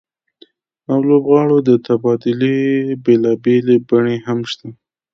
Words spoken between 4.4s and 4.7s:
شته